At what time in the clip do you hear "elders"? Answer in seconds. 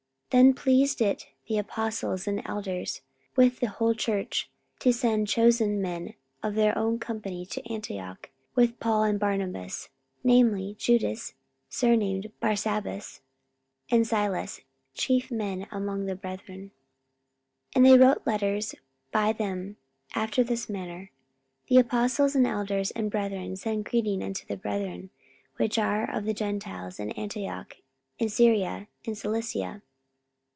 2.45-3.01, 22.47-22.91